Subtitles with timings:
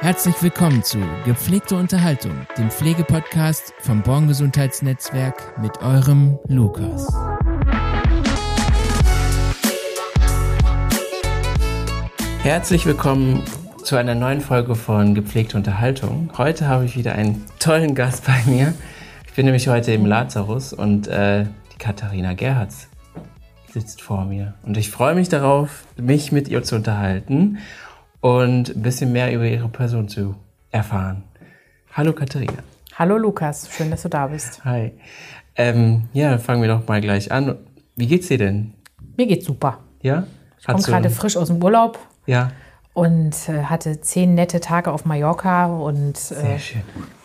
[0.00, 7.08] Herzlich willkommen zu Gepflegte Unterhaltung, dem Pflegepodcast vom Born Gesundheitsnetzwerk mit eurem Lukas.
[12.42, 13.42] Herzlich willkommen
[13.82, 16.30] zu einer neuen Folge von Gepflegte Unterhaltung.
[16.36, 18.74] Heute habe ich wieder einen tollen Gast bei mir.
[19.26, 22.88] Ich bin nämlich heute im Lazarus und äh, die Katharina Gerhards
[23.72, 24.54] sitzt vor mir.
[24.62, 27.58] Und ich freue mich darauf, mich mit ihr zu unterhalten
[28.20, 30.34] und ein bisschen mehr über ihre Person zu
[30.70, 31.24] erfahren.
[31.92, 32.62] Hallo Katharina.
[32.94, 34.64] Hallo Lukas, schön, dass du da bist.
[34.64, 34.92] Hi.
[35.54, 37.56] Ähm, ja, fangen wir doch mal gleich an.
[37.94, 38.74] Wie geht's dir denn?
[39.16, 39.80] Mir geht's super.
[40.02, 40.26] Ja?
[40.58, 41.98] Ich komme gerade frisch aus dem Urlaub.
[42.26, 42.52] Ja.
[42.92, 46.58] Und äh, hatte zehn nette Tage auf Mallorca und äh,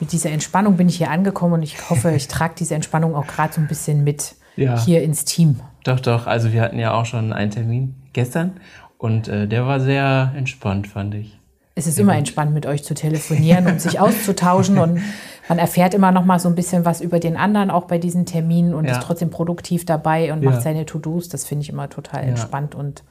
[0.01, 3.27] mit dieser Entspannung bin ich hier angekommen und ich hoffe, ich trage diese Entspannung auch
[3.27, 4.77] gerade so ein bisschen mit ja.
[4.83, 5.61] hier ins Team.
[5.85, 6.27] Doch, doch.
[6.27, 8.59] Also wir hatten ja auch schon einen Termin gestern
[9.01, 11.39] und äh, der war sehr entspannt, fand ich.
[11.73, 15.01] Es ist immer entspannt, mit euch zu telefonieren und sich auszutauschen und
[15.49, 18.27] man erfährt immer noch mal so ein bisschen was über den anderen, auch bei diesen
[18.27, 18.91] Terminen und ja.
[18.91, 20.51] ist trotzdem produktiv dabei und ja.
[20.51, 21.29] macht seine To-Dos.
[21.29, 23.03] Das finde ich immer total entspannt und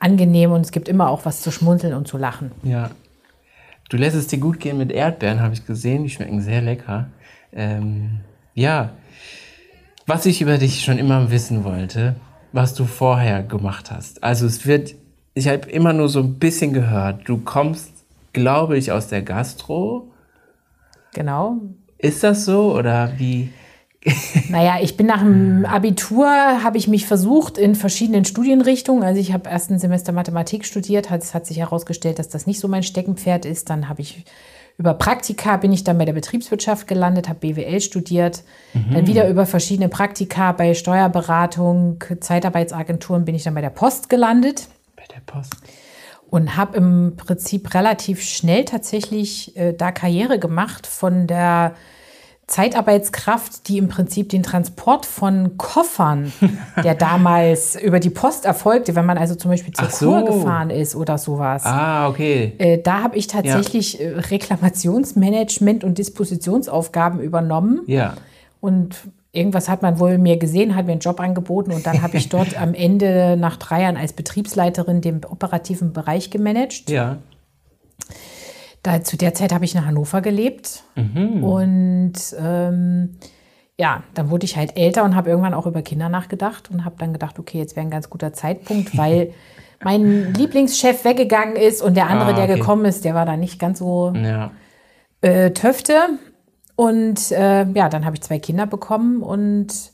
[0.00, 2.52] angenehm und es gibt immer auch was zu schmunzeln und zu lachen.
[2.62, 2.90] Ja.
[3.90, 6.04] Du lässt es dir gut gehen mit Erdbeeren, habe ich gesehen.
[6.04, 7.08] Die schmecken sehr lecker.
[7.52, 8.20] Ähm,
[8.54, 8.92] ja.
[10.06, 12.16] Was ich über dich schon immer wissen wollte,
[12.52, 14.24] was du vorher gemacht hast.
[14.24, 14.94] Also es wird
[15.36, 17.90] ich habe immer nur so ein bisschen gehört, du kommst,
[18.32, 20.08] glaube ich, aus der Gastro.
[21.12, 21.58] Genau.
[21.98, 23.50] Ist das so oder wie?
[24.48, 29.04] naja, ich bin nach dem Abitur, habe ich mich versucht in verschiedenen Studienrichtungen.
[29.04, 32.58] Also ich habe erst ein Semester Mathematik studiert, es hat sich herausgestellt, dass das nicht
[32.58, 33.68] so mein Steckenpferd ist.
[33.68, 34.24] Dann habe ich
[34.78, 38.42] über Praktika bin ich dann bei der Betriebswirtschaft gelandet, habe BWL studiert.
[38.72, 38.94] Mhm.
[38.94, 44.68] Dann wieder über verschiedene Praktika bei Steuerberatung, Zeitarbeitsagenturen bin ich dann bei der Post gelandet
[45.08, 45.54] der Post.
[46.28, 51.74] Und habe im Prinzip relativ schnell tatsächlich äh, da Karriere gemacht von der
[52.46, 56.32] Zeitarbeitskraft, die im Prinzip den Transport von Koffern,
[56.84, 60.10] der damals über die Post erfolgte, wenn man also zum Beispiel zur so.
[60.10, 61.64] Kur gefahren ist oder sowas.
[61.64, 62.54] Ah, okay.
[62.58, 64.10] Äh, da habe ich tatsächlich ja.
[64.10, 67.80] Äh, Reklamationsmanagement und Dispositionsaufgaben übernommen.
[67.86, 68.14] Ja.
[68.60, 68.96] Und
[69.36, 72.28] irgendwas hat man wohl mir gesehen, hat mir einen Job angeboten und dann habe ich
[72.28, 76.88] dort am Ende nach drei Jahren als Betriebsleiterin den operativen Bereich gemanagt.
[76.90, 77.18] Ja.
[78.82, 81.42] Da, zu der Zeit habe ich in Hannover gelebt mhm.
[81.44, 83.16] und ähm,
[83.78, 86.96] ja, dann wurde ich halt älter und habe irgendwann auch über Kinder nachgedacht und habe
[86.98, 89.32] dann gedacht, okay, jetzt wäre ein ganz guter Zeitpunkt, weil
[89.82, 92.46] mein Lieblingschef weggegangen ist und der andere, ah, okay.
[92.46, 94.52] der gekommen ist, der war da nicht ganz so ja.
[95.20, 95.94] äh, Töfte.
[96.76, 99.92] Und äh, ja, dann habe ich zwei Kinder bekommen und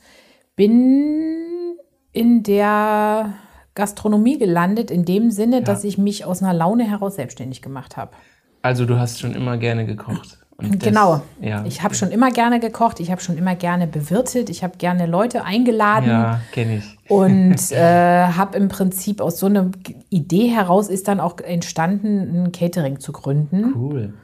[0.56, 1.76] bin
[2.12, 3.32] in der
[3.75, 5.62] Gastronomie gelandet, in dem Sinne, ja.
[5.62, 8.12] dass ich mich aus einer Laune heraus selbstständig gemacht habe.
[8.60, 10.38] Also du hast schon immer gerne gekocht.
[10.59, 11.22] genau.
[11.41, 14.76] ja, ich habe schon immer gerne gekocht, ich habe schon immer gerne bewirtet, ich habe
[14.76, 16.09] gerne Leute eingeladen.
[16.09, 16.99] Ja, kenne ich.
[17.09, 19.70] Und äh, habe im Prinzip aus so einer
[20.10, 23.72] Idee heraus ist dann auch entstanden, ein Catering zu gründen.
[23.75, 24.14] Cool.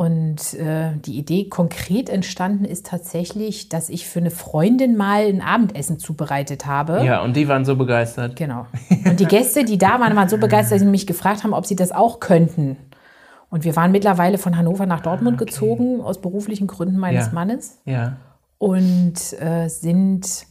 [0.00, 5.42] Und äh, die Idee konkret entstanden ist tatsächlich, dass ich für eine Freundin mal ein
[5.42, 7.04] Abendessen zubereitet habe.
[7.04, 8.34] Ja, und die waren so begeistert.
[8.34, 8.64] Genau.
[9.04, 11.66] Und die Gäste, die da waren, waren so begeistert, dass sie mich gefragt haben, ob
[11.66, 12.78] sie das auch könnten.
[13.50, 15.50] Und wir waren mittlerweile von Hannover nach Dortmund ah, okay.
[15.50, 17.32] gezogen, aus beruflichen Gründen meines ja.
[17.34, 17.78] Mannes.
[17.84, 18.16] Ja.
[18.56, 20.46] Und äh, sind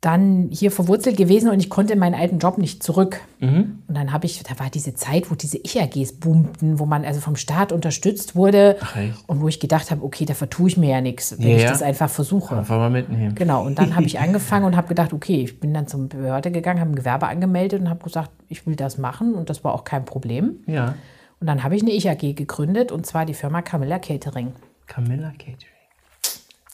[0.00, 3.20] dann hier verwurzelt gewesen und ich konnte in meinen alten Job nicht zurück.
[3.38, 3.82] Mhm.
[3.86, 7.20] Und dann habe ich, da war diese Zeit, wo diese Ich-AGs boomten, wo man also
[7.20, 8.96] vom Staat unterstützt wurde Ach,
[9.26, 11.64] und wo ich gedacht habe, okay, da vertue ich mir ja nichts, wenn ja, ich
[11.64, 12.56] das einfach versuche.
[12.56, 13.34] Einfach mal mitnehmen.
[13.34, 16.50] Genau, und dann habe ich angefangen und habe gedacht, okay, ich bin dann zum Behörde
[16.50, 19.74] gegangen, habe ein Gewerbe angemeldet und habe gesagt, ich will das machen und das war
[19.74, 20.60] auch kein Problem.
[20.66, 20.94] Ja.
[21.40, 24.52] Und dann habe ich eine Ich-AG gegründet und zwar die Firma Camilla Catering.
[24.86, 25.79] Camilla Catering.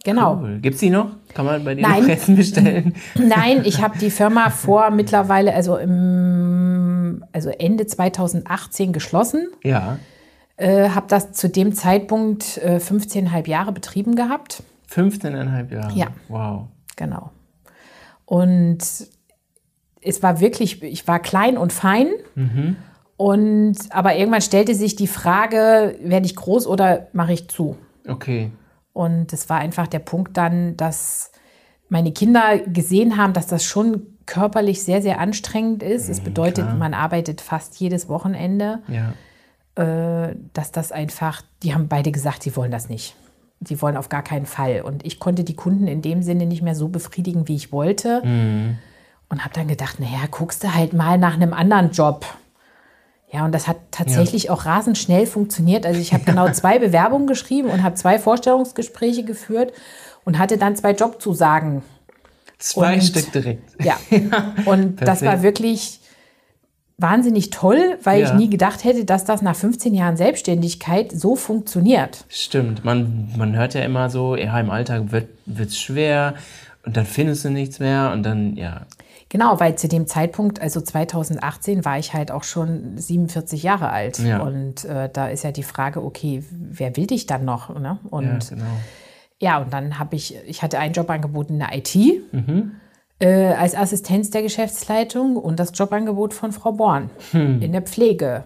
[0.07, 0.37] Genau.
[0.41, 0.61] Cool.
[0.61, 1.17] Gibt es die noch?
[1.35, 2.03] Kann man bei dir Nein.
[2.03, 2.95] noch Essen bestellen?
[3.17, 9.49] Nein, ich habe die Firma vor mittlerweile, also, im, also Ende 2018 geschlossen.
[9.65, 9.99] Ja.
[10.59, 14.63] Äh, habe das zu dem Zeitpunkt äh, 15,5 Jahre betrieben gehabt.
[14.95, 15.93] 15,5 Jahre?
[15.99, 16.07] Ja.
[16.29, 16.69] Wow.
[16.95, 17.33] Genau.
[18.25, 18.79] Und
[20.01, 22.11] es war wirklich, ich war klein und fein.
[22.37, 22.77] Mhm.
[23.17, 27.77] Und aber irgendwann stellte sich die Frage, werde ich groß oder mache ich zu?
[28.07, 28.53] Okay.
[28.97, 31.31] Und es war einfach der Punkt dann, dass
[31.91, 36.09] meine Kinder gesehen haben, dass das schon körperlich sehr, sehr anstrengend ist.
[36.09, 36.77] Es mhm, bedeutet, Klar.
[36.77, 38.79] man arbeitet fast jedes Wochenende.
[38.89, 39.13] Ja.
[39.75, 43.17] Äh, dass das einfach, die haben beide gesagt, sie wollen das nicht.
[43.61, 44.81] Sie wollen auf gar keinen Fall.
[44.81, 48.23] Und ich konnte die Kunden in dem Sinne nicht mehr so befriedigen, wie ich wollte.
[48.25, 48.79] Mhm.
[49.29, 52.25] Und habe dann gedacht, naja, guckst du halt mal nach einem anderen Job.
[53.33, 54.51] Ja, und das hat tatsächlich ja.
[54.53, 55.85] auch rasend schnell funktioniert.
[55.85, 59.73] Also ich habe genau zwei Bewerbungen geschrieben und habe zwei Vorstellungsgespräche geführt
[60.25, 61.83] und hatte dann zwei Jobzusagen.
[62.59, 63.85] Zwei und, Stück direkt.
[63.85, 63.99] Ja.
[64.65, 66.01] Und das war wirklich
[66.99, 68.29] wahnsinnig toll, weil ja.
[68.29, 72.25] ich nie gedacht hätte, dass das nach 15 Jahren Selbstständigkeit so funktioniert.
[72.29, 72.85] Stimmt.
[72.85, 76.35] Man, man hört ja immer so, ja, im Alltag wird es schwer
[76.87, 78.87] und dann findest du nichts mehr und dann, ja.
[79.29, 84.19] Genau, weil zu dem Zeitpunkt, also 2018, war ich halt auch schon 47 Jahre alt.
[84.21, 84.41] Ja.
[84.41, 87.77] Und äh, da ist ja die Frage, okay, wer will dich dann noch?
[87.79, 87.99] Ne?
[88.09, 88.65] Und ja, genau.
[89.41, 91.97] ja, und dann habe ich, ich hatte ein Jobangebot in der IT.
[92.33, 92.73] Mhm
[93.19, 97.63] äh, als Assistenz der Geschäftsleitung und das Jobangebot von Frau Born hm.
[97.63, 98.45] in der Pflege.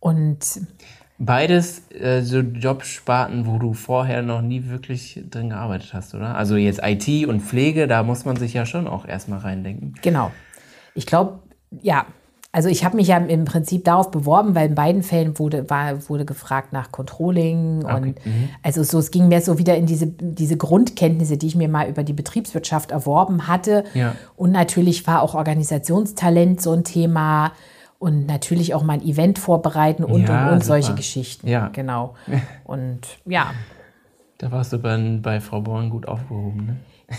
[0.00, 0.60] Und
[1.18, 6.34] Beides äh, so Jobsparten, wo du vorher noch nie wirklich drin gearbeitet hast, oder?
[6.34, 9.94] Also jetzt IT und Pflege, da muss man sich ja schon auch erstmal reindenken.
[10.02, 10.32] Genau.
[10.94, 11.38] Ich glaube,
[11.82, 12.06] ja,
[12.54, 16.08] also ich habe mich ja im Prinzip darauf beworben, weil in beiden Fällen wurde, war,
[16.08, 17.94] wurde gefragt nach Controlling okay.
[17.96, 18.48] und mhm.
[18.62, 21.88] also so, es ging mir so wieder in diese, diese Grundkenntnisse, die ich mir mal
[21.88, 23.82] über die Betriebswirtschaft erworben hatte.
[23.94, 24.14] Ja.
[24.36, 27.50] Und natürlich war auch Organisationstalent so ein Thema
[27.98, 31.48] und natürlich auch mal ein Event vorbereiten und ja, und, und solche Geschichten.
[31.48, 31.68] Ja.
[31.72, 32.14] Genau.
[32.64, 33.52] Und ja.
[34.38, 36.76] Da warst du bei, bei Frau Born gut aufgehoben, ne?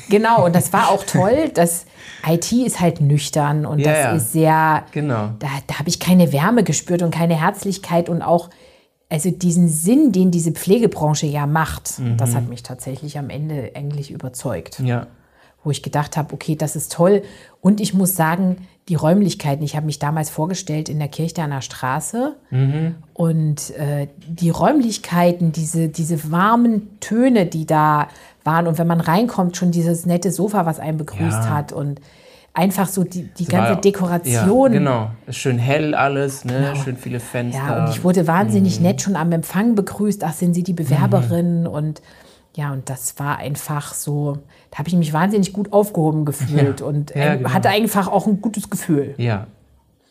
[0.10, 1.51] Genau, und das war auch toll.
[1.54, 1.86] Das
[2.27, 4.12] IT ist halt nüchtern und ja, das ja.
[4.13, 4.83] ist sehr.
[4.92, 5.30] Genau.
[5.39, 8.50] Da, da habe ich keine Wärme gespürt und keine Herzlichkeit und auch,
[9.10, 12.18] also diesen Sinn, den diese Pflegebranche ja macht, mhm.
[12.18, 14.80] das hat mich tatsächlich am Ende eigentlich überzeugt.
[14.80, 15.07] Ja.
[15.66, 17.24] Wo ich gedacht habe, okay, das ist toll.
[17.60, 21.50] Und ich muss sagen, die Räumlichkeiten, ich habe mich damals vorgestellt in der Kirche an
[21.50, 22.96] der Straße mhm.
[23.14, 28.08] und äh, die Räumlichkeiten, diese, diese warmen Töne, die da
[28.44, 28.68] waren.
[28.68, 31.50] Und wenn man reinkommt, schon dieses nette Sofa, was einen begrüßt ja.
[31.50, 32.00] hat und
[32.54, 34.74] einfach so die, die ganze war, Dekoration.
[34.74, 36.72] Ja, genau, schön hell alles, ne?
[36.72, 36.84] Genau.
[36.84, 37.64] schön viele Fenster.
[37.64, 38.86] Ja, und ich wurde wahnsinnig mhm.
[38.86, 40.24] nett schon am Empfang begrüßt.
[40.24, 41.62] Ach, sind Sie die Bewerberin?
[41.62, 41.68] Mhm.
[41.68, 42.02] Und
[42.56, 44.38] ja, und das war einfach so,
[44.75, 46.86] da habe ich mich wahnsinnig gut aufgehoben gefühlt ja.
[46.86, 47.54] und ja, genau.
[47.54, 49.16] hatte einfach auch ein gutes Gefühl.
[49.18, 49.48] Ja,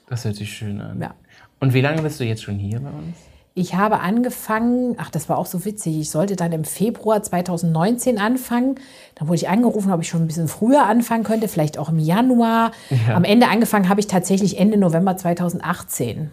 [0.09, 1.03] das hört sich schön an.
[1.03, 1.15] Ja.
[1.61, 3.15] Und wie lange bist du jetzt schon hier bei uns?
[3.53, 8.19] Ich habe angefangen, ach, das war auch so witzig, ich sollte dann im Februar 2019
[8.19, 8.77] anfangen.
[9.17, 11.99] Dann wurde ich angerufen, ob ich schon ein bisschen früher anfangen könnte, vielleicht auch im
[11.99, 12.73] Januar.
[12.89, 13.17] Ja.
[13.17, 16.31] Am Ende angefangen habe ich tatsächlich Ende November 2018.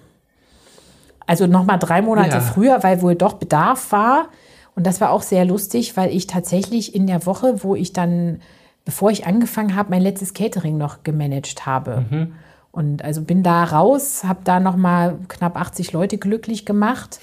[1.28, 2.40] Also nochmal drei Monate ja.
[2.40, 4.30] früher, weil wohl doch Bedarf war.
[4.76, 8.42] Und das war auch sehr lustig, weil ich tatsächlich in der Woche, wo ich dann,
[8.86, 12.06] bevor ich angefangen habe, mein letztes Catering noch gemanagt habe.
[12.10, 12.34] Mhm.
[12.72, 17.20] Und also bin da raus, habe da noch mal knapp 80 Leute glücklich gemacht,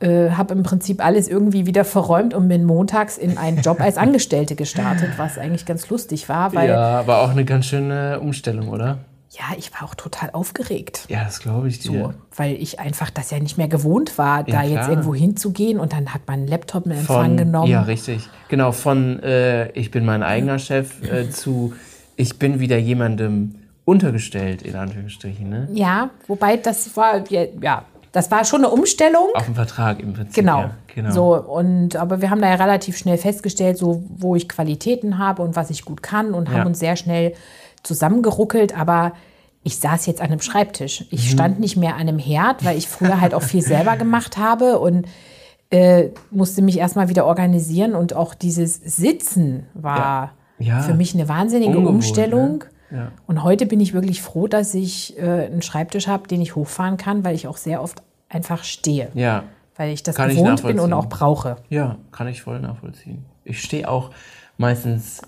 [0.00, 3.96] äh, habe im Prinzip alles irgendwie wieder verräumt und bin montags in einen Job als
[3.98, 6.52] Angestellte gestartet, was eigentlich ganz lustig war.
[6.52, 8.98] Weil, ja, war auch eine ganz schöne Umstellung, oder?
[9.32, 11.06] Ja, ich war auch total aufgeregt.
[11.08, 11.90] Ja, das glaube ich dir.
[11.90, 14.64] So, weil ich einfach das ja nicht mehr gewohnt war, ja, da klar.
[14.64, 17.70] jetzt irgendwo hinzugehen und dann hat man Laptop in Empfang von, genommen.
[17.70, 18.28] Ja, richtig.
[18.48, 21.72] Genau, von äh, ich bin mein eigener Chef äh, zu
[22.16, 25.48] ich bin wieder jemandem untergestellt, in Anführungsstrichen.
[25.48, 25.68] Ne?
[25.72, 29.28] Ja, wobei das war, ja, das war schon eine Umstellung.
[29.34, 30.34] Auf dem Vertrag im Prinzip.
[30.34, 30.60] Genau.
[30.60, 31.10] Ja, genau.
[31.10, 35.42] So, und, aber wir haben da ja relativ schnell festgestellt, so, wo ich Qualitäten habe
[35.42, 36.58] und was ich gut kann und ja.
[36.58, 37.34] haben uns sehr schnell
[37.82, 38.76] zusammengeruckelt.
[38.76, 39.12] Aber
[39.62, 41.04] ich saß jetzt an einem Schreibtisch.
[41.10, 41.34] Ich mhm.
[41.34, 44.78] stand nicht mehr an einem Herd, weil ich früher halt auch viel selber gemacht habe
[44.78, 45.06] und
[45.70, 47.94] äh, musste mich erstmal wieder organisieren.
[47.94, 50.80] Und auch dieses Sitzen war ja.
[50.80, 52.64] für mich eine wahnsinnige Ungewohnt, Umstellung.
[52.90, 53.10] Ne?
[53.26, 56.98] Und heute bin ich wirklich froh, dass ich äh, einen Schreibtisch habe, den ich hochfahren
[56.98, 59.08] kann, weil ich auch sehr oft einfach stehe.
[59.14, 59.44] Ja.
[59.76, 61.56] Weil ich das kann gewohnt ich bin und auch brauche.
[61.70, 63.24] Ja, kann ich voll nachvollziehen.
[63.44, 64.10] Ich stehe auch
[64.58, 65.22] meistens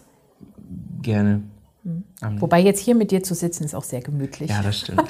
[1.01, 1.43] gerne.
[1.85, 2.41] Mhm.
[2.41, 4.51] Wobei jetzt hier mit dir zu sitzen ist auch sehr gemütlich.
[4.51, 5.03] Ja, das stimmt.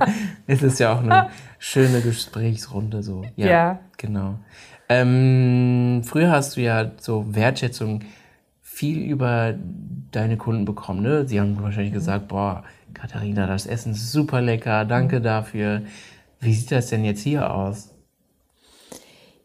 [0.46, 3.24] es ist ja auch eine schöne Gesprächsrunde so.
[3.36, 3.78] Ja, ja.
[3.96, 4.34] genau.
[4.90, 8.02] Ähm, früher hast du ja so Wertschätzung
[8.62, 9.54] viel über
[10.12, 11.02] deine Kunden bekommen.
[11.02, 11.26] Ne?
[11.26, 12.64] Sie haben wahrscheinlich gesagt, boah,
[12.94, 15.82] Katharina, das Essen ist super lecker, danke dafür.
[16.40, 17.94] Wie sieht das denn jetzt hier aus?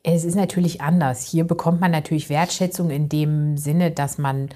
[0.04, 1.26] Es ist natürlich anders.
[1.26, 4.50] Hier bekommt man natürlich Wertschätzung in dem Sinne, dass man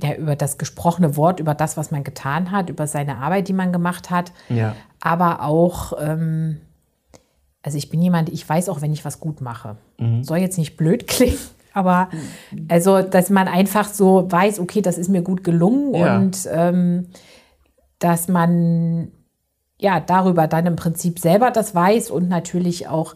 [0.00, 3.52] ja, über das gesprochene Wort, über das, was man getan hat, über seine Arbeit, die
[3.52, 4.74] man gemacht hat, ja.
[5.00, 6.60] aber auch, ähm,
[7.62, 9.76] also ich bin jemand, ich weiß auch, wenn ich was gut mache.
[9.98, 10.24] Mhm.
[10.24, 11.38] Soll jetzt nicht blöd klingen,
[11.74, 12.08] aber
[12.68, 16.16] also, dass man einfach so weiß, okay, das ist mir gut gelungen ja.
[16.16, 17.08] und ähm,
[17.98, 19.08] dass man
[19.78, 23.14] ja darüber dann im Prinzip selber das weiß und natürlich auch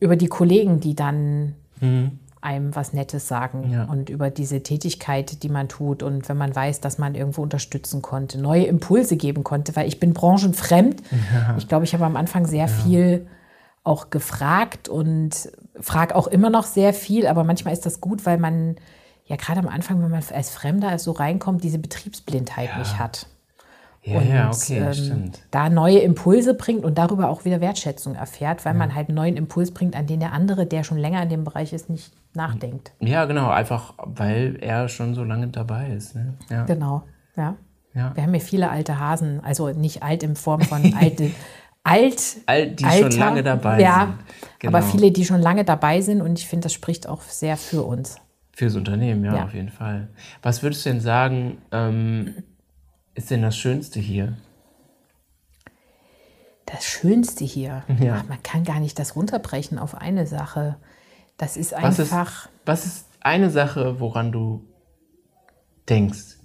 [0.00, 2.18] über die Kollegen, die dann mhm.
[2.42, 3.84] Einem was Nettes sagen Ja.
[3.84, 8.02] und über diese Tätigkeit, die man tut und wenn man weiß, dass man irgendwo unterstützen
[8.02, 11.02] konnte, neue Impulse geben konnte, weil ich bin branchenfremd.
[11.56, 13.26] Ich glaube, ich habe am Anfang sehr viel
[13.84, 18.38] auch gefragt und frage auch immer noch sehr viel, aber manchmal ist das gut, weil
[18.38, 18.76] man
[19.26, 22.78] ja gerade am Anfang, wenn man als Fremder so reinkommt, diese Betriebsblindheit Ja.
[22.78, 23.26] nicht hat.
[24.04, 25.42] Ja, ja, okay, ähm, stimmt.
[25.52, 29.36] da neue Impulse bringt und darüber auch wieder Wertschätzung erfährt, weil man halt einen neuen
[29.36, 32.92] Impuls bringt, an den der andere, der schon länger in dem Bereich ist, nicht nachdenkt.
[32.98, 36.16] Ja, genau, einfach weil er schon so lange dabei ist.
[36.16, 36.34] Ne?
[36.50, 36.64] Ja.
[36.64, 37.04] Genau,
[37.36, 37.54] ja.
[37.94, 38.10] Ja.
[38.16, 41.30] Wir haben ja viele alte Hasen, also nicht alt in Form von alte,
[41.84, 44.14] alt, All, die schon lange dabei ja, sind.
[44.60, 44.78] Genau.
[44.78, 47.82] aber viele, die schon lange dabei sind und ich finde, das spricht auch sehr für
[47.82, 48.16] uns.
[48.54, 49.44] Fürs Unternehmen, ja, Ja.
[49.44, 50.08] auf jeden Fall.
[50.42, 52.34] Was würdest du denn sagen, ähm,
[53.14, 54.36] ist denn das Schönste hier?
[56.66, 58.16] Das Schönste hier, Ja.
[58.20, 60.76] ach, man kann gar nicht das runterbrechen auf eine Sache.
[61.36, 64.64] Das ist Was ist, einfach, was ist eine Sache, woran du
[65.88, 66.38] denkst?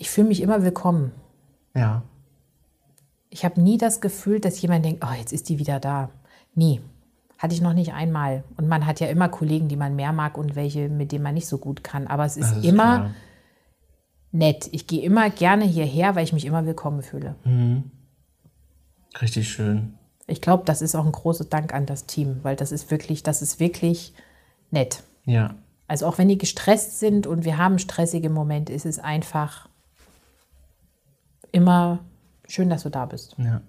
[0.00, 1.10] ich fühle mich immer willkommen.
[1.74, 2.02] Ja.
[3.30, 6.10] Ich habe nie das Gefühl, dass jemand denkt, oh, jetzt ist die wieder da.
[6.54, 6.80] Nie.
[7.36, 8.44] Hatte ich noch nicht einmal.
[8.56, 11.34] Und man hat ja immer Kollegen, die man mehr mag und welche, mit denen man
[11.34, 12.06] nicht so gut kann.
[12.06, 13.10] Aber es ist, ist immer klar.
[14.32, 14.68] Nett.
[14.72, 17.34] Ich gehe immer gerne hierher, weil ich mich immer willkommen fühle.
[19.20, 19.94] Richtig schön.
[20.26, 23.22] Ich glaube, das ist auch ein großer Dank an das Team, weil das ist wirklich,
[23.22, 24.12] das ist wirklich
[24.70, 25.02] nett.
[25.24, 25.54] Ja.
[25.86, 29.68] Also auch wenn die gestresst sind und wir haben stressige Momente, ist es einfach
[31.50, 32.00] immer
[32.46, 33.36] schön, dass du da bist.
[33.38, 33.62] Ja.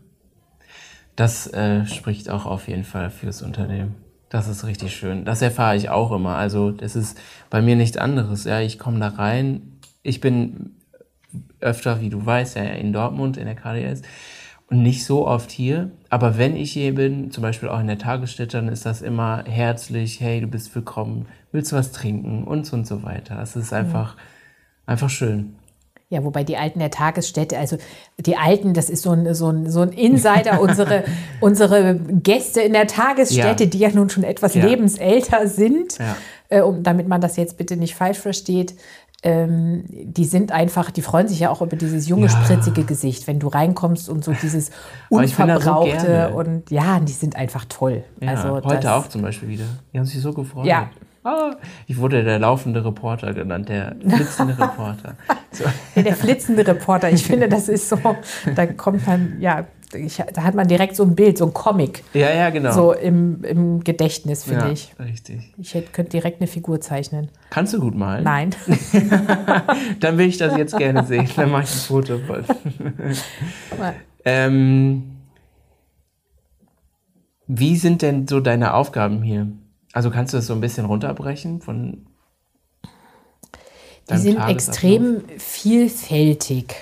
[1.16, 3.96] Das äh, spricht auch auf jeden Fall fürs Unternehmen.
[4.30, 5.25] Das ist richtig schön.
[5.25, 6.36] Das erfahre ich auch immer.
[6.36, 8.44] Also das ist bei mir nichts anderes.
[8.44, 9.78] Ja, ich komme da rein.
[10.03, 10.75] Ich bin
[11.60, 14.01] öfter, wie du weißt, ja in Dortmund in der KDS
[14.70, 15.91] und nicht so oft hier.
[16.10, 19.44] Aber wenn ich hier bin, zum Beispiel auch in der Tagesstätte, dann ist das immer
[19.46, 20.20] herzlich.
[20.22, 21.25] Hey, du bist willkommen.
[21.51, 23.36] Willst du was trinken und so und so weiter.
[23.36, 24.15] Das ist einfach
[24.86, 25.56] einfach schön.
[26.12, 27.77] Ja, wobei die Alten der Tagesstätte, also
[28.18, 31.03] die Alten, das ist so ein, so ein, so ein Insider, unsere,
[31.39, 33.70] unsere Gäste in der Tagesstätte, Ja.
[33.70, 34.65] die ja nun schon etwas Ja.
[34.65, 36.18] lebensälter sind, Ja.
[36.50, 38.74] äh, um, damit man das jetzt bitte nicht falsch versteht.
[39.22, 42.30] Ähm, die sind einfach, die freuen sich ja auch über dieses junge, Ja.
[42.30, 44.68] spritzige Gesicht, wenn du reinkommst und so dieses
[45.10, 46.34] so unverbrauchte gerne.
[46.36, 48.04] und ja, die sind einfach toll.
[48.22, 49.66] Ja, also heute das, auch zum Beispiel wieder.
[49.94, 50.66] Die haben sich so gefreut.
[50.66, 50.90] Ja.
[51.22, 51.52] Ah,
[51.86, 55.16] ich wurde der laufende Reporter genannt, der flitzende Reporter.
[55.52, 55.66] So.
[55.96, 57.98] Ja, der flitzende Reporter, ich finde, das ist so,
[58.56, 62.03] da kommt man, ja, ich, da hat man direkt so ein Bild, so ein Comic,
[62.13, 62.72] Ja, ja, genau.
[62.72, 64.93] so im, im Gedächtnis, finde ja, ich.
[65.00, 65.53] Richtig.
[65.58, 67.29] Ich hätte, könnte direkt eine Figur zeichnen.
[67.50, 68.24] Kannst du gut malen?
[68.24, 68.55] Nein.
[70.00, 71.27] Dann will ich das jetzt gerne sehen.
[71.36, 72.43] Dann mache ich ein Foto von.
[74.25, 75.03] ähm,
[77.48, 79.48] wie sind denn so deine Aufgaben hier?
[79.91, 82.05] Also kannst du das so ein bisschen runterbrechen von
[84.12, 86.75] Die sind extrem vielfältig.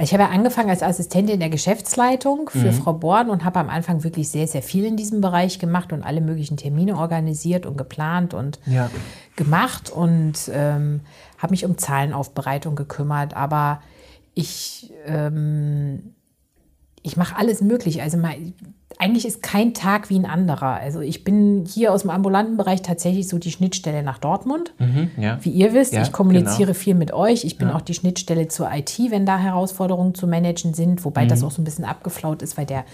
[0.00, 2.58] Also ich habe ja angefangen als Assistentin der Geschäftsleitung Mhm.
[2.58, 5.92] für Frau Born und habe am Anfang wirklich sehr, sehr viel in diesem Bereich gemacht
[5.92, 8.88] und alle möglichen Termine organisiert und geplant und Ja.
[9.36, 11.02] gemacht und ähm,
[11.36, 13.36] habe mich um Zahlenaufbereitung gekümmert.
[13.36, 13.82] Aber
[14.32, 16.14] ich, ähm,
[17.02, 18.02] ich mache alles möglich.
[18.02, 18.34] Also mal,
[18.98, 20.74] eigentlich ist kein Tag wie ein anderer.
[20.74, 24.74] Also ich bin hier aus dem ambulanten Bereich tatsächlich so die Schnittstelle nach Dortmund.
[24.78, 25.38] Mhm, ja.
[25.40, 26.78] Wie ihr wisst, Ja, ich kommuniziere genau.
[26.78, 27.44] viel mit euch.
[27.44, 31.28] Ich bin auch die Schnittstelle zur IT, wenn da Herausforderungen zu managen sind, wobei Mhm.
[31.28, 32.84] das auch so ein bisschen abgeflaut ist, weil der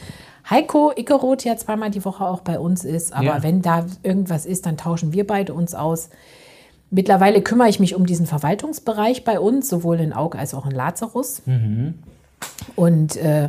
[0.49, 3.13] Heiko Ickeroth ja zweimal die Woche auch bei uns ist.
[3.13, 3.43] Aber Ja.
[3.43, 6.11] wenn da irgendwas ist, dann tauschen wir beide uns aus.
[6.91, 10.71] Mittlerweile kümmere ich mich um diesen Verwaltungsbereich bei uns, sowohl in Aug als auch in
[10.71, 11.43] Lazarus.
[11.47, 11.95] Mhm.
[12.77, 13.49] Und äh,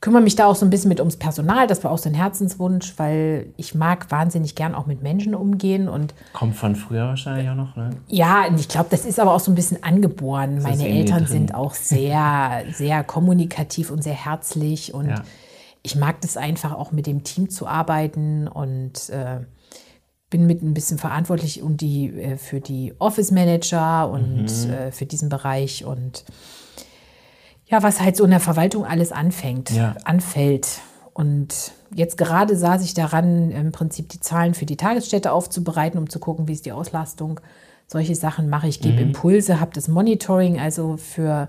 [0.00, 1.66] kümmere mich da auch so ein bisschen mit ums Personal.
[1.66, 5.88] Das war auch so ein Herzenswunsch, weil ich mag wahnsinnig gern auch mit Menschen umgehen
[5.88, 7.90] und Kommt von früher wahrscheinlich auch noch, ne?
[8.08, 10.58] ja, und ich glaube, das ist aber auch so ein bisschen angeboren.
[10.58, 11.28] ist Meine in dir Eltern drin.
[11.28, 15.22] sind auch sehr, sehr kommunikativ und sehr herzlich und Ja.
[15.82, 19.40] ich mag das einfach auch mit dem Team zu arbeiten und äh,
[20.28, 24.70] bin mit ein bisschen verantwortlich um die, äh, für die Office Manager und Mhm.
[24.70, 26.24] äh, für diesen Bereich und
[27.66, 29.94] ja, was halt so in der Verwaltung alles anfängt, Ja.
[30.04, 30.80] anfällt.
[31.12, 36.08] Und jetzt gerade saß ich daran, im Prinzip die Zahlen für die Tagesstätte aufzubereiten, um
[36.10, 37.40] zu gucken, wie ist die Auslastung.
[37.86, 38.82] Solche Sachen mache ich, Mhm.
[38.82, 41.48] gebe Impulse, habe das Monitoring, also für,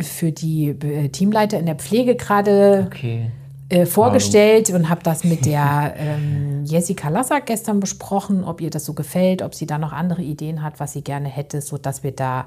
[0.00, 3.30] für die äh, Teamleiter in der Pflege gerade Okay.
[3.68, 8.84] äh, vorgestellt und habe das mit der ähm, Jessica Lassack gestern besprochen, ob ihr das
[8.84, 12.12] so gefällt, ob sie da noch andere Ideen hat, was sie gerne hätte, sodass wir
[12.12, 12.46] da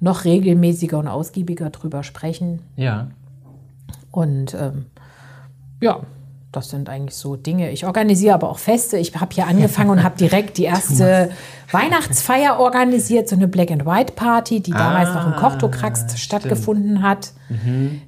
[0.00, 2.60] noch regelmäßiger und ausgiebiger drüber sprechen.
[2.76, 3.08] Ja.
[4.10, 4.86] Und ähm,
[5.80, 6.00] ja,
[6.52, 7.70] das sind eigentlich so Dinge.
[7.70, 8.96] Ich organisiere aber auch Feste.
[8.98, 11.30] Ich habe hier angefangen und habe direkt die erste
[11.70, 17.02] Weihnachtsfeier organisiert, so eine Black and White Party, die damals noch im Ah, Kochtokrax stattgefunden
[17.02, 17.32] hat.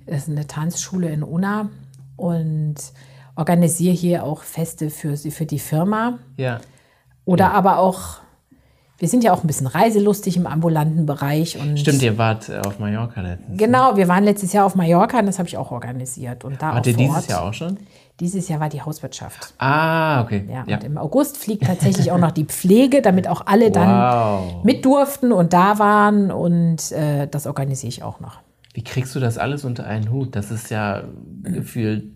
[0.07, 1.69] Das ist eine Tanzschule in Unna
[2.17, 2.77] und
[3.37, 6.19] organisiere hier auch Feste für, sie- für die Firma.
[6.37, 6.61] Ja.
[7.25, 8.19] Oder aber auch,
[8.99, 11.57] wir sind ja auch ein bisschen reiselustig im ambulanten Bereich.
[11.61, 13.57] Und Stimmt, ihr wart äh, auf Mallorca letztens.
[13.59, 16.45] Genau, wir waren letztes Jahr auf Mallorca und das habe ich auch organisiert.
[16.45, 17.29] Und da Wart auch ihr dieses Ort.
[17.29, 17.77] Jahr auch schon?
[18.21, 19.55] Dieses Jahr war die Hauswirtschaft.
[19.59, 20.45] Ah, okay.
[20.51, 20.77] Ja, Ja.
[20.79, 24.65] Und im August fliegt tatsächlich auch noch die Pflege, damit auch alle dann Wow.
[24.65, 26.33] mit durften und da waren.
[26.33, 28.41] Und äh, das organisiere ich auch noch.
[28.75, 30.35] Wie kriegst du das alles unter einen Hut?
[30.35, 31.05] Das ist ja
[31.45, 32.07] gefühlt.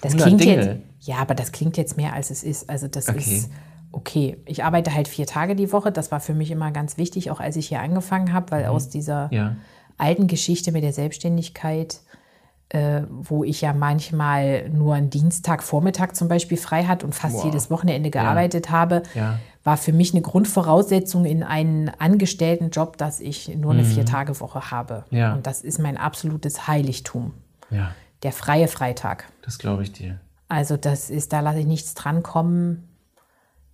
[0.00, 0.54] Das 100 klingt Dinge.
[0.54, 2.68] jetzt, ja, aber das klingt jetzt mehr als es ist.
[2.70, 3.18] Also das Okay.
[3.18, 3.50] ist
[3.92, 4.36] okay.
[4.46, 5.92] Ich arbeite halt vier Tage die Woche.
[5.92, 8.88] Das war für mich immer ganz wichtig, auch als ich hier angefangen habe, weil aus
[8.88, 9.32] dieser Mhm.
[9.32, 9.56] Ja.
[9.98, 12.00] alten Geschichte mit der Selbstständigkeit,
[12.70, 17.36] äh, wo ich ja manchmal nur einen Dienstag, Vormittag zum Beispiel frei hatte und fast
[17.36, 17.44] Wow.
[17.44, 19.38] jedes Wochenende gearbeitet habe, Ja.
[19.62, 23.86] war für mich eine Grundvoraussetzung in einen angestellten Job, dass ich nur eine Mhm.
[23.86, 25.04] Vier-Tage-Woche habe.
[25.10, 25.34] Ja.
[25.34, 27.34] Und das ist mein absolutes Heiligtum,
[27.70, 27.92] Ja,
[28.24, 29.24] der freie Freitag.
[29.42, 30.18] das glaube ich dir.
[30.48, 32.88] Also das ist, da lasse ich nichts drankommen.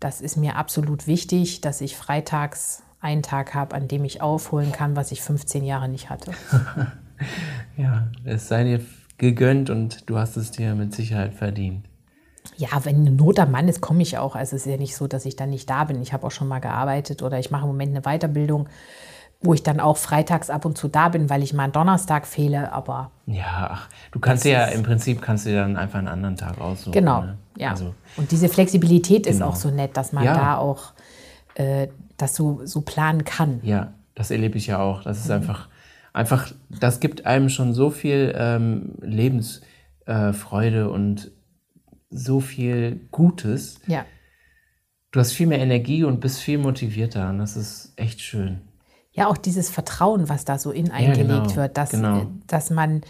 [0.02, 4.73] Das ist mir absolut wichtig, dass ich freitags einen Tag habe, an dem ich aufholen
[4.73, 6.32] kann, was ich 15 Jahre nicht hatte.
[7.76, 8.80] Ja, es sei dir
[9.16, 11.87] gegönnt und du hast es dir mit Sicherheit verdient.
[12.56, 14.35] Ja, wenn eine Not am Mann ist, komme ich auch.
[14.35, 16.02] Also es ist ja nicht so, dass ich dann nicht da bin.
[16.02, 18.68] Ich habe auch schon mal gearbeitet oder ich mache im Moment eine Weiterbildung,
[19.42, 22.26] wo ich dann auch freitags ab und zu da bin, weil ich mal einen Donnerstag
[22.26, 22.72] fehle.
[22.72, 26.61] Aber Ja, ach, du kannst ja im Prinzip kannst du dann einfach einen anderen Tag
[26.61, 26.92] aussuchen.
[26.92, 27.38] genau, ne?
[27.56, 27.70] ja.
[27.70, 29.49] Also, und diese Flexibilität ist Genau.
[29.50, 30.34] auch so nett, dass man Ja.
[30.34, 30.92] da auch
[31.54, 33.61] äh, das so, so planen kann.
[33.62, 35.02] ja, das erlebe ich ja auch.
[35.02, 35.68] Das ist einfach,
[36.12, 41.30] einfach, das gibt einem schon so viel ähm, Lebensfreude äh, und
[42.11, 43.80] so viel Gutes.
[43.87, 44.04] Ja.
[45.11, 48.61] Du hast viel mehr Energie und bist viel motivierter und das ist echt schön.
[49.12, 52.19] Ja, auch dieses Vertrauen, was da so in eingelegt genau, wird, dass, genau.
[52.21, 53.02] äh, dass man,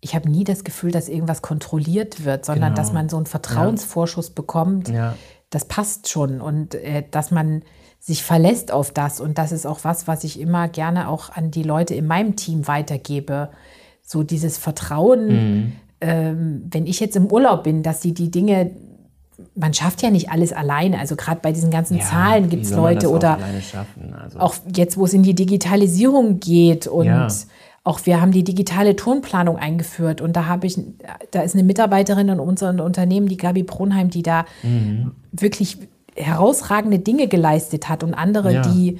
[0.00, 2.76] ich habe nie das Gefühl, dass irgendwas kontrolliert wird, sondern Genau.
[2.82, 4.88] dass man so einen Vertrauensvorschuss bekommt.
[4.88, 5.14] Ja.
[5.50, 7.62] Das passt schon und äh, dass man
[8.00, 9.20] sich verlässt auf das.
[9.20, 12.36] Und das ist auch was, was ich immer gerne auch an die Leute in meinem
[12.36, 13.50] Team weitergebe.
[14.02, 15.72] So dieses Vertrauen, Mhm.
[16.00, 18.70] ähm, wenn ich jetzt im Urlaub bin, dass sie die Dinge,
[19.54, 20.98] man schafft ja nicht alles alleine.
[20.98, 23.38] Also gerade bei diesen ganzen Ja, Zahlen gibt es Leute auch oder?
[24.22, 27.28] Also, auch jetzt, wo es in die Digitalisierung geht und Ja.
[27.82, 30.78] auch wir haben die digitale Turnplanung eingeführt und da habe ich,
[31.30, 35.12] da ist eine Mitarbeiterin in unserem Unternehmen, die Gabi Bronheim, die da Mhm.
[35.32, 35.78] wirklich
[36.16, 38.62] herausragende Dinge geleistet hat und andere, Ja.
[38.62, 38.98] die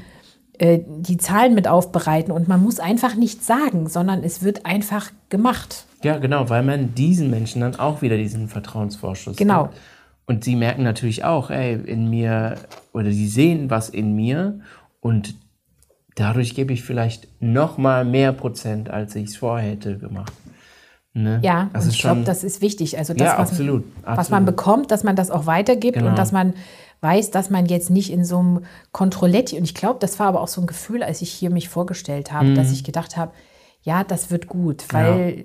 [0.58, 5.10] äh, die Zahlen mit aufbereiten und man muss einfach nichts sagen, sondern es wird einfach
[5.28, 5.84] gemacht.
[6.04, 9.64] Ja, genau, weil man diesen Menschen dann auch wieder diesen Vertrauensvorschuss Genau.
[9.64, 9.74] gibt.
[10.26, 12.56] Und sie merken natürlich auch, ey, in mir,
[12.92, 14.60] oder sie sehen was in mir
[15.00, 15.34] und
[16.14, 20.32] dadurch gebe ich vielleicht noch mal mehr Prozent, als ich es vorher hätte gemacht.
[21.12, 21.40] Ne?
[21.42, 22.96] Ja, ist ich glaube, das ist wichtig.
[22.98, 24.30] Also das, Ja, was, absolut, was absolut.
[24.30, 26.08] man bekommt, dass man das auch weitergibt Genau.
[26.10, 26.54] und dass man
[27.02, 28.60] weiß, dass man jetzt nicht in so einem
[28.92, 31.68] Kontrolletti, und ich glaube, das war aber auch so ein Gefühl, als ich hier mich
[31.68, 32.54] vorgestellt habe, Mhm.
[32.54, 33.32] dass ich gedacht habe,
[33.82, 35.44] ja, das wird gut, weil,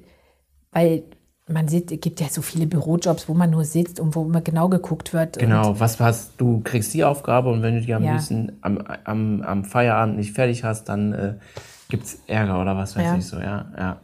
[0.72, 1.04] weil
[1.52, 4.42] man sieht, es gibt ja so viele Bürojobs, wo man nur sitzt und wo immer
[4.42, 5.38] genau geguckt wird.
[5.40, 8.14] Genau, was hast du kriegst die Aufgabe und wenn du die am Ja.
[8.14, 11.34] liebsten am, am, am Feierabend nicht fertig hast, dann äh,
[11.90, 13.16] gibt es Ärger oder was weiß Ja.
[13.18, 13.66] ich so, ja.
[13.78, 13.98] Ja.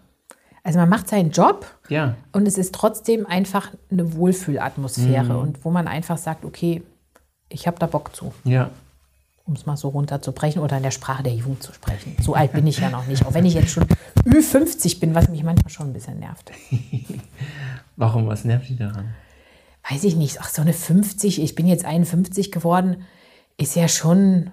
[0.64, 2.16] Also man macht seinen Job ja.
[2.32, 5.40] und es ist trotzdem einfach eine Wohlfühlatmosphäre Mhm.
[5.40, 6.82] und wo man einfach sagt, okay,
[7.50, 8.34] ich habe da Bock zu.
[8.44, 8.70] Ja.
[9.46, 12.16] Um es mal so runterzubrechen oder in der Sprache der Jugend zu sprechen.
[12.22, 13.86] So alt bin ich ja noch nicht, auch wenn ich jetzt schon
[14.26, 16.52] Ü50 bin, was mich manchmal schon ein bisschen nervt.
[17.96, 19.14] Warum, was nervt dich daran?
[19.90, 23.04] Weiß ich nicht, ach so eine 50, ich bin jetzt 51 geworden,
[23.58, 24.50] ist ja schon,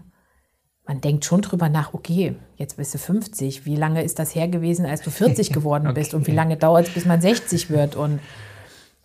[0.86, 4.46] man denkt schon drüber nach, okay, jetzt bist du 50, wie lange ist das her
[4.48, 7.96] gewesen, als du 40 geworden bist und wie lange dauert es, bis man 60 wird
[7.96, 8.20] und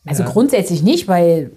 [0.05, 0.29] also Ja.
[0.29, 1.51] grundsätzlich nicht, weil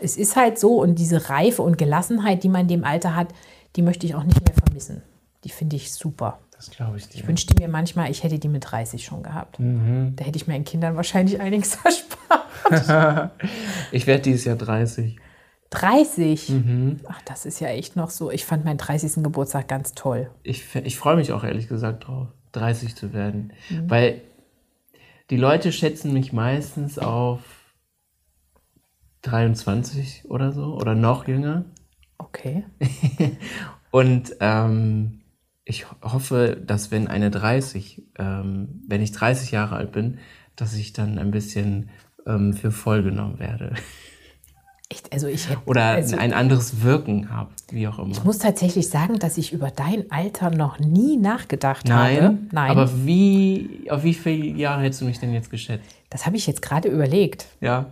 [0.00, 3.28] es ist halt so und diese Reife und Gelassenheit, die man in dem Alter hat,
[3.76, 5.02] die möchte ich auch nicht mehr vermissen.
[5.44, 6.40] Die finde ich super.
[6.52, 7.18] Das glaube ich dir.
[7.18, 9.60] Ich wünschte mir manchmal, ich hätte die mit 30 schon gehabt.
[9.60, 10.14] Mhm.
[10.16, 12.10] Da hätte ich meinen Kindern wahrscheinlich einiges erspart.
[13.92, 15.18] Ich werde dieses Jahr 30.
[15.70, 16.48] 30?
[16.48, 17.00] Mhm.
[17.06, 18.30] Ach, das ist ja echt noch so.
[18.30, 19.22] Ich fand meinen 30.
[19.22, 20.30] Geburtstag ganz toll.
[20.42, 23.52] Ich, ich freue mich auch ehrlich gesagt drauf, 30 zu werden.
[23.68, 23.90] Mhm.
[23.90, 24.22] Weil
[25.30, 27.40] die Leute schätzen mich meistens auf
[29.22, 31.64] 23 oder so oder noch jünger.
[32.18, 32.64] Okay.
[33.90, 35.20] Und ähm,
[35.64, 40.18] ich ho- hoffe, dass wenn eine 30, ähm, wenn ich 30 Jahre alt bin,
[40.54, 41.90] dass ich dann ein bisschen
[42.26, 43.74] ähm, für voll genommen werde.
[44.88, 48.12] Echt, also ich hätte, Oder also ein anderes Wirken habe, wie auch immer.
[48.12, 52.38] ich muss tatsächlich sagen, dass ich über dein Alter noch nie nachgedacht Nein, habe.
[52.52, 55.84] Nein, aber wie, auf wie viele Jahre hättest du mich denn jetzt geschätzt?
[56.10, 57.46] das habe ich jetzt gerade überlegt.
[57.60, 57.86] Ja.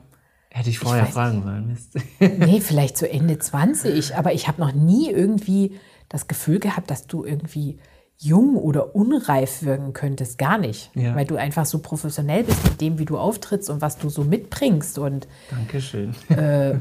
[0.56, 1.66] Hätte ich vorher weiß fragen sollen.
[1.66, 1.98] Mist.
[2.20, 7.08] Nee, vielleicht so Ende 20, aber ich habe noch nie irgendwie das Gefühl gehabt, dass
[7.08, 7.80] du irgendwie
[8.18, 10.38] jung oder unreif wirken könntest.
[10.38, 10.92] Gar nicht.
[10.94, 11.16] Ja.
[11.16, 14.22] Weil du einfach so professionell bist mit dem, wie du auftrittst und was du so
[14.22, 14.96] mitbringst.
[14.96, 16.14] Und Dankeschön.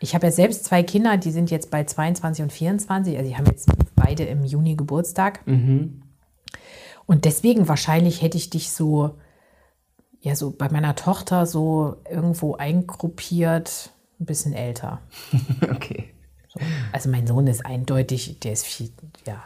[0.00, 3.16] ich habe ja selbst zwei Kinder, die sind jetzt bei 22 und 24.
[3.16, 5.40] Also die haben jetzt beide im Juni Geburtstag.
[7.06, 9.14] Und deswegen wahrscheinlich hätte ich dich so,
[10.20, 15.00] ja, so bei meiner Tochter so irgendwo eingruppiert, ein bisschen älter.
[15.70, 16.10] Okay.
[16.92, 18.90] Also mein Sohn ist eindeutig, der ist viel,
[19.26, 19.36] ja,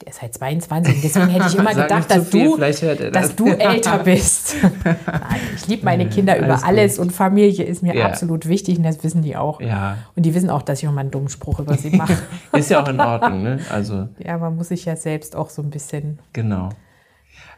[0.00, 0.96] der ist halt 22.
[0.96, 2.80] Und deswegen hätte ich immer gedacht, dass du, das.
[3.12, 4.56] dass du älter bist.
[4.82, 8.06] Nein, ich liebe meine Kinder über alles alles und Familie ist mir Ja.
[8.06, 9.60] absolut wichtig und das wissen die auch.
[9.60, 9.98] Ja.
[10.16, 12.18] Und die wissen auch, dass ich auch mal einen dummen Spruch über sie mache.
[12.52, 13.60] Ist ja auch in Ordnung, ne?
[13.70, 16.18] Also, ja, man muss sich ja selbst auch so ein bisschen.
[16.32, 16.70] genau.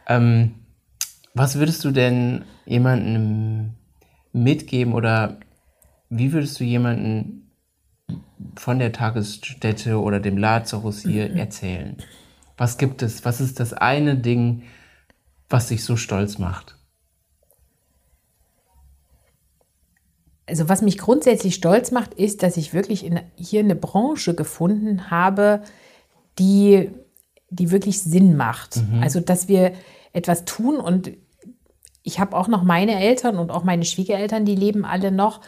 [0.07, 0.57] Ähm,
[1.35, 3.75] was würdest du denn jemandem
[4.33, 5.38] mitgeben oder
[6.09, 7.51] wie würdest du jemanden
[8.57, 11.97] von der Tagesstätte oder dem Lazarus hier erzählen?
[12.57, 13.25] Was gibt es?
[13.25, 14.62] Was ist das eine Ding,
[15.49, 16.77] was dich so stolz macht?
[20.47, 25.11] Also was mich grundsätzlich stolz macht, ist, dass ich wirklich in, hier eine Branche gefunden
[25.11, 25.62] habe,
[26.38, 26.90] die,
[27.51, 28.79] die wirklich Sinn macht.
[29.01, 29.73] Also dass wir
[30.12, 31.12] etwas tun und
[32.05, 35.40] ich habe auch noch meine Eltern und auch meine Schwiegereltern, die leben alle noch.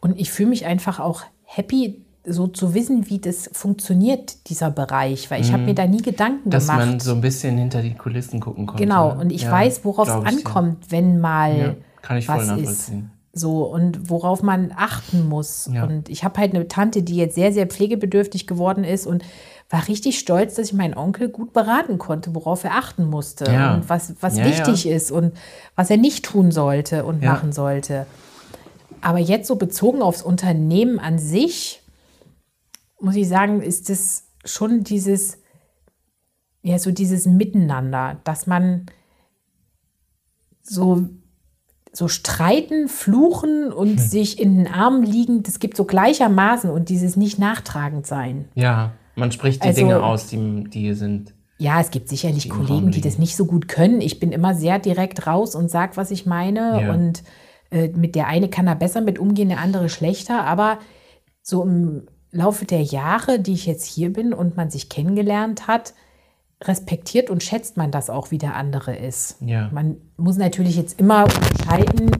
[0.00, 5.30] Und ich fühle mich einfach auch happy, so zu wissen, wie das funktioniert, dieser Bereich.
[5.30, 6.86] Weil ich habe mir da nie Gedanken Dass gemacht.
[6.86, 8.82] man so ein bisschen hinter die Kulissen gucken konnte.
[8.82, 12.44] Genau, und ich Ja, weiß, worauf es ankommt, wenn mal Ja, kann ich voll was
[12.44, 12.48] ist.
[12.48, 13.10] nachvollziehen.
[13.36, 15.68] So, und worauf man achten muss.
[15.72, 15.82] Ja.
[15.84, 19.24] Und ich habe halt eine Tante, die jetzt sehr, sehr pflegebedürftig geworden ist und
[19.70, 23.74] war richtig stolz, dass ich meinen Onkel gut beraten konnte, worauf er achten musste Ja.
[23.74, 25.34] und was, was Ja, wichtig ist und
[25.74, 27.32] was er nicht tun sollte und Ja.
[27.32, 28.06] machen sollte.
[29.00, 31.82] Aber jetzt so bezogen aufs Unternehmen an sich,
[33.00, 35.38] muss ich sagen, ist es schon dieses,
[36.62, 38.86] ja, so dieses Miteinander, dass man
[40.62, 41.08] so,
[41.92, 47.16] so streiten, fluchen und sich in den Armen liegen, das gibt so gleichermaßen und dieses
[47.16, 48.48] nicht nachtragend sein.
[48.54, 51.34] Ja, man spricht die Also- Dinge aus, die, die sind.
[51.58, 54.00] Ja, es gibt sicherlich Raum Kollegen, die das nicht so gut können.
[54.00, 56.82] Ich bin immer sehr direkt raus und sag, was ich meine.
[56.82, 56.92] Ja.
[56.92, 57.22] Und
[57.70, 60.44] äh, mit der eine kann er besser mit umgehen, der andere schlechter.
[60.44, 60.78] Aber
[61.42, 65.94] so im Laufe der Jahre, die ich jetzt hier bin und man sich kennengelernt hat,
[66.62, 69.36] respektiert und schätzt man das auch, wie der andere ist.
[69.40, 69.70] Ja.
[69.72, 72.10] Man muss natürlich jetzt immer unterscheiden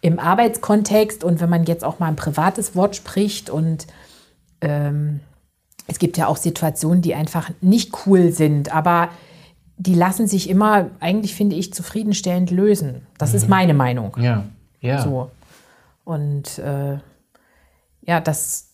[0.00, 3.86] im Arbeitskontext und wenn man jetzt auch mal ein privates Wort spricht und
[4.60, 5.20] ähm,
[5.88, 9.08] es gibt ja auch Situationen, die einfach nicht cool sind, aber
[9.76, 13.06] die lassen sich immer, eigentlich finde ich, zufriedenstellend lösen.
[13.18, 14.16] Das ist meine Meinung.
[14.20, 14.44] Ja,
[14.80, 15.02] ja.
[15.02, 15.30] So.
[16.04, 16.98] Und äh,
[18.02, 18.70] ja, das,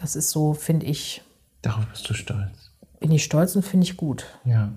[0.00, 1.22] das ist so, finde ich,
[1.62, 2.72] Darauf bist du stolz.
[3.00, 4.26] bin ich stolz und finde ich gut.
[4.44, 4.70] Ja.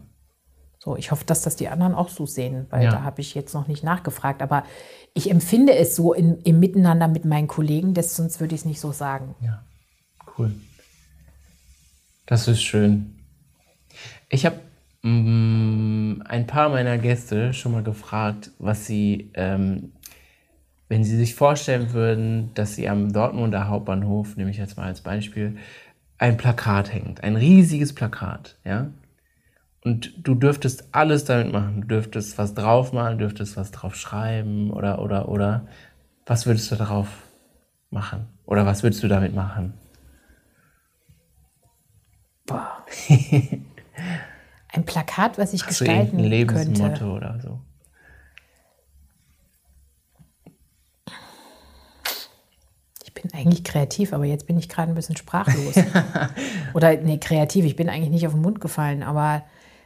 [0.79, 2.91] So, ich hoffe, dass das die anderen auch so sehen, weil Ja.
[2.91, 4.41] da habe ich jetzt noch nicht nachgefragt.
[4.41, 4.63] Aber
[5.13, 8.65] ich empfinde es so in, im Miteinander mit meinen Kollegen, das, sonst würde ich es
[8.65, 9.35] nicht so sagen.
[9.41, 9.61] Ja,
[10.37, 10.53] cool.
[12.29, 13.15] Das ist schön.
[14.29, 14.59] Ich habe
[15.01, 19.93] mm, ein paar meiner Gäste schon mal gefragt, was sie, ähm,
[20.89, 25.01] wenn sie sich vorstellen würden, dass sie am Dortmunder Hauptbahnhof, nehme ich jetzt mal als
[25.01, 25.57] Beispiel,
[26.19, 28.91] ein Plakat hängt, ein riesiges Plakat, ja.
[29.83, 31.81] Und du dürftest alles damit machen.
[31.81, 35.65] Du dürftest was draufmalen, dürftest was drauf schreiben oder, oder, oder.
[36.27, 37.07] Was würdest du darauf
[37.89, 38.27] machen?
[38.45, 39.73] Oder was würdest du damit machen?
[44.71, 46.29] Ein Plakat, was ich Hast du gestalten könnte.
[46.29, 47.59] Lebensmotto oder so?
[53.03, 55.75] Ich bin eigentlich kreativ, aber jetzt bin ich gerade ein bisschen sprachlos.
[56.73, 59.43] Oder nee, kreativ, ich bin eigentlich nicht auf den Mund gefallen, aber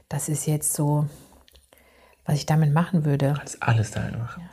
[0.08, 1.08] das ist jetzt so,
[2.26, 3.34] was ich damit machen würde.
[3.36, 4.48] Kannst alles damit machen.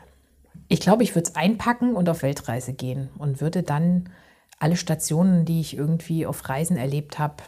[0.69, 4.09] Ich glaube, ich würde es einpacken und auf Weltreise gehen und würde dann
[4.59, 7.43] alle Stationen, die ich irgendwie auf Reisen erlebt habe,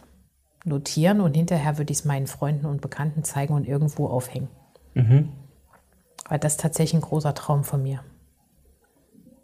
[0.64, 4.48] notieren und hinterher würde ich es meinen Freunden und Bekannten zeigen und irgendwo aufhängen.
[6.28, 8.00] Weil das ist tatsächlich ein großer Traum von mir.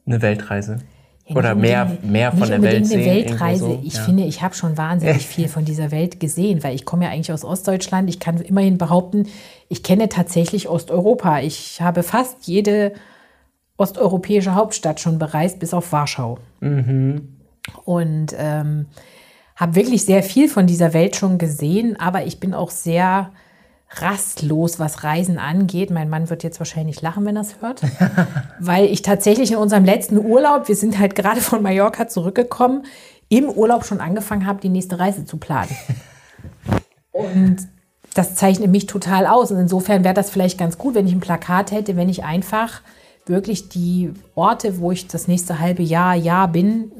[0.06, 0.78] Eine Weltreise.
[1.26, 3.00] Ja, Oder mehr, mehr von der Welt sehen.
[3.00, 3.64] eine Weltreise.
[3.64, 3.80] So.
[3.84, 4.02] Ich ja.
[4.02, 7.32] finde, ich habe schon wahnsinnig viel von dieser Welt gesehen, weil ich komme ja eigentlich
[7.32, 8.08] aus Ostdeutschland.
[8.08, 9.26] Ich kann immerhin behaupten,
[9.68, 11.40] ich kenne tatsächlich Osteuropa.
[11.40, 12.94] Ich habe fast jede
[13.76, 16.38] osteuropäische Hauptstadt schon bereist, bis auf Warschau.
[17.84, 18.86] Und ähm,
[19.58, 23.32] habe wirklich sehr viel von dieser Welt schon gesehen, aber ich bin auch sehr
[23.90, 25.90] rastlos, was Reisen angeht.
[25.90, 27.82] Mein Mann wird jetzt wahrscheinlich lachen, wenn er es hört,
[28.60, 32.84] weil ich tatsächlich in unserem letzten Urlaub, wir sind halt gerade von Mallorca zurückgekommen,
[33.28, 35.74] im Urlaub schon angefangen habe, die nächste Reise zu planen.
[37.10, 37.56] Und
[38.14, 39.50] das zeichnet mich total aus.
[39.50, 42.80] Und insofern wäre das vielleicht ganz gut, wenn ich ein Plakat hätte, wenn ich einfach
[43.26, 46.90] wirklich die Orte, wo ich das nächste halbe Jahr, Jahr bin,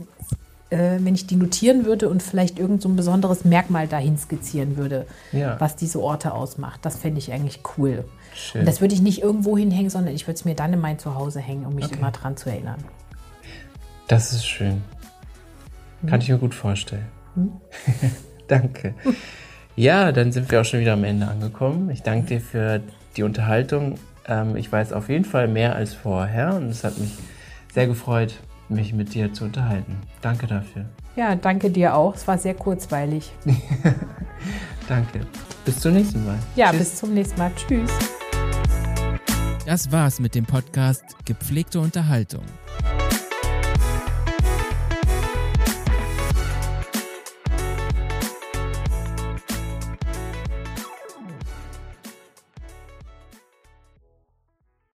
[0.71, 4.77] äh, wenn ich die notieren würde und vielleicht irgend so ein besonderes Merkmal dahin skizzieren
[4.77, 5.59] würde, Ja.
[5.61, 6.81] was diese Orte ausmacht.
[6.83, 8.05] Das fände ich eigentlich cool.
[8.35, 8.61] Schön.
[8.61, 10.99] Und das würde ich nicht irgendwo hinhängen, sondern ich würde es mir dann in mein
[10.99, 12.79] Zuhause hängen, um mich immer dran zu erinnern.
[14.07, 14.83] Das ist schön.
[16.07, 17.07] Kann ich mir gut vorstellen.
[18.49, 18.95] danke.
[19.77, 21.91] Ja, dann sind wir auch schon wieder am Ende angekommen.
[21.91, 22.81] Ich danke dir für
[23.17, 23.95] die Unterhaltung.
[24.27, 27.15] Ähm, ich weiß auf jeden Fall mehr als vorher und es hat mich
[27.73, 28.35] sehr gefreut,
[28.71, 29.97] mich mit dir zu unterhalten.
[30.21, 30.87] Danke dafür.
[31.17, 32.15] Ja, danke dir auch.
[32.15, 33.33] Es war sehr kurzweilig.
[34.89, 35.21] Danke.
[35.65, 36.39] Bis zum nächsten Mal.
[36.57, 36.79] Ja, Tschüss.
[36.79, 37.51] bis zum nächsten Mal.
[37.57, 37.91] Tschüss.
[39.67, 42.45] Das war's mit dem Podcast Gepflegte Unterhaltung.